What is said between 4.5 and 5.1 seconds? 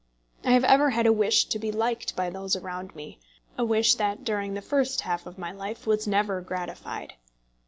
the first